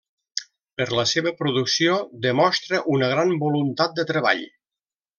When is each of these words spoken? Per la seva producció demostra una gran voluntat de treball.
Per 0.79 0.87
la 0.99 1.05
seva 1.11 1.33
producció 1.41 1.99
demostra 2.25 2.83
una 2.97 3.13
gran 3.15 3.37
voluntat 3.47 3.97
de 4.01 4.11
treball. 4.15 4.47